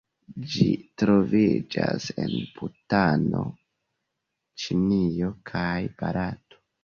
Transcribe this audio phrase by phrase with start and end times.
[0.51, 0.63] Ĝi
[1.01, 3.43] troviĝas en Butano,
[4.63, 6.61] Ĉinio kaj Barato.